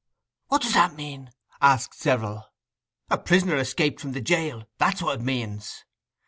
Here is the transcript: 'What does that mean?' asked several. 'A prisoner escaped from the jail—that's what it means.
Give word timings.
'What 0.47 0.63
does 0.63 0.73
that 0.73 0.95
mean?' 0.95 1.29
asked 1.61 1.93
several. 1.93 2.45
'A 3.11 3.19
prisoner 3.19 3.57
escaped 3.57 4.01
from 4.01 4.13
the 4.13 4.19
jail—that's 4.21 4.99
what 5.03 5.19
it 5.19 5.23
means. 5.23 5.83